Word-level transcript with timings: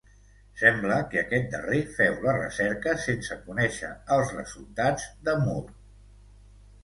Sembla 0.59 0.95
que 1.09 1.19
aquest 1.21 1.51
darrer 1.55 1.81
féu 1.97 2.15
la 2.23 2.31
recerca 2.37 2.95
sense 3.03 3.37
conèixer 3.49 3.91
els 4.15 4.33
resultats 4.37 5.05
de 5.29 5.37
Moore. 5.45 5.77